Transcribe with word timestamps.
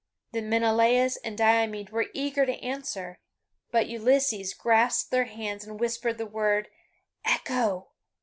Then 0.31 0.49
Menelaus 0.49 1.17
and 1.17 1.37
Diomede 1.37 1.91
were 1.91 2.07
eager 2.15 2.47
to 2.47 2.57
answer, 2.59 3.19
but 3.69 3.85
Ulysses 3.85 4.55
grasped 4.55 5.11
their 5.11 5.25
hands 5.25 5.63
and 5.63 5.79
whispered 5.79 6.17
the 6.17 6.25
word 6.25 6.69
"Echo!" 7.23 7.89